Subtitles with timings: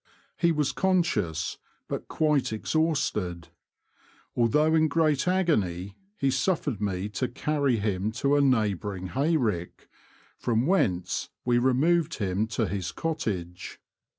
[0.35, 3.49] He was conscious, but quite exhausted.
[4.35, 9.37] Although in great agony he suf fered me to carry him to a neighbouring hay
[9.37, 9.87] rick,
[10.39, 13.79] from whence we removed him to his cottage.